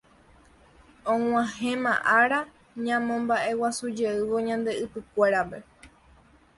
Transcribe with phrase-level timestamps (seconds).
[1.13, 2.39] Og̃uahẽma ára
[2.85, 5.57] ñamombaʼeguasujeývo Ñande Ypykuérape.